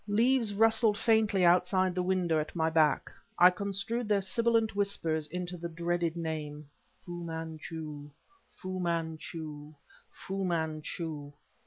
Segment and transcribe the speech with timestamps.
[0.07, 5.57] Leaves rustled faintly outside the window at my back: I construed their sibilant whispers into
[5.57, 6.67] the dreaded name
[7.05, 8.09] Fu Manchu
[8.47, 9.75] Fu Manchu
[10.09, 11.31] Fu Manchu!